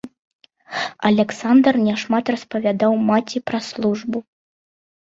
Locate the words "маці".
3.13-3.37